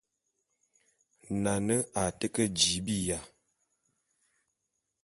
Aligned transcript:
Nane 1.43 1.75
a 2.01 2.03
te 2.17 2.25
ke 2.33 2.43
jii 2.59 2.81
biya. 2.85 3.19